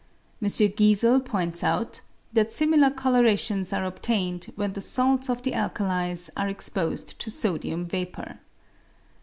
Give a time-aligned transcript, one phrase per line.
[0.41, 0.47] M.
[0.47, 2.01] Giesel points out
[2.33, 7.85] that similar colourations are obtained when the salts of the alkalis are exposed to sodium
[7.87, 8.39] vapour.